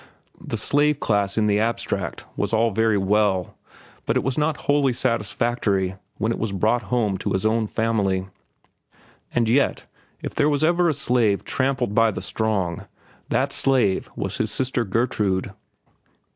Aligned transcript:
The 0.43 0.57
slave 0.57 0.99
class 0.99 1.37
in 1.37 1.45
the 1.45 1.59
abstract 1.59 2.25
was 2.35 2.53
all 2.53 2.71
very 2.71 2.97
well, 2.97 3.55
but 4.07 4.17
it 4.17 4.23
was 4.23 4.35
not 4.35 4.61
wholly 4.65 4.93
satisfactory 4.93 5.95
when 6.17 6.31
it 6.31 6.39
was 6.39 6.51
brought 6.53 6.81
home 6.89 7.19
to 7.19 7.33
his 7.33 7.45
own 7.45 7.67
family. 7.67 8.27
And 9.35 9.47
yet, 9.47 9.85
if 10.23 10.33
there 10.33 10.49
was 10.49 10.63
ever 10.63 10.89
a 10.89 10.95
slave 10.95 11.43
trampled 11.43 11.93
by 11.93 12.09
the 12.09 12.23
strong, 12.23 12.87
that 13.29 13.51
slave 13.51 14.09
was 14.15 14.37
his 14.37 14.49
sister 14.49 14.83
Gertrude. 14.83 15.51